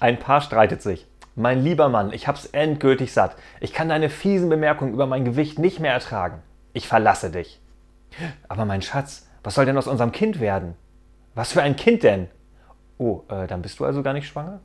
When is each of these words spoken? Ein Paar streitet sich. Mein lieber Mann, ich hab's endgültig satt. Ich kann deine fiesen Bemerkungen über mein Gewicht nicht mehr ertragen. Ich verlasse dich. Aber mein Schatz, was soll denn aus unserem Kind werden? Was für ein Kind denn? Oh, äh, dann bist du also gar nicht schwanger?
Ein 0.00 0.18
Paar 0.18 0.40
streitet 0.40 0.80
sich. 0.80 1.06
Mein 1.36 1.62
lieber 1.62 1.90
Mann, 1.90 2.12
ich 2.12 2.26
hab's 2.26 2.46
endgültig 2.46 3.12
satt. 3.12 3.36
Ich 3.60 3.74
kann 3.74 3.90
deine 3.90 4.08
fiesen 4.08 4.48
Bemerkungen 4.48 4.94
über 4.94 5.06
mein 5.06 5.26
Gewicht 5.26 5.58
nicht 5.58 5.78
mehr 5.78 5.92
ertragen. 5.92 6.42
Ich 6.72 6.88
verlasse 6.88 7.30
dich. 7.30 7.60
Aber 8.48 8.64
mein 8.64 8.80
Schatz, 8.80 9.28
was 9.44 9.54
soll 9.54 9.66
denn 9.66 9.76
aus 9.76 9.86
unserem 9.86 10.10
Kind 10.10 10.40
werden? 10.40 10.74
Was 11.34 11.52
für 11.52 11.62
ein 11.62 11.76
Kind 11.76 12.02
denn? 12.02 12.28
Oh, 12.96 13.22
äh, 13.28 13.46
dann 13.46 13.62
bist 13.62 13.78
du 13.78 13.84
also 13.84 14.02
gar 14.02 14.14
nicht 14.14 14.26
schwanger? 14.26 14.60